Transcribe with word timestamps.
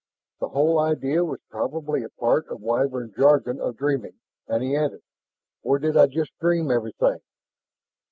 The 0.39 0.49
whole 0.49 0.79
idea 0.79 1.23
was 1.23 1.41
probably 1.51 2.01
a 2.01 2.09
part 2.09 2.45
of 2.47 2.59
the 2.61 2.65
Wyvern 2.65 3.13
jargon 3.15 3.61
of 3.61 3.77
dreaming 3.77 4.19
and 4.47 4.63
he 4.63 4.75
added, 4.75 5.03
"Or 5.61 5.77
did 5.77 5.95
I 5.95 6.07
just 6.07 6.31
dream 6.39 6.71
everything?" 6.71 7.19